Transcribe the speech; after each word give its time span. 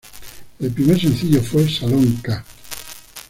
El 0.59 0.71
primer 0.71 0.99
sencillo 0.99 1.43
fue 1.43 1.69
"Salón 1.69 2.13
k". 2.23 2.43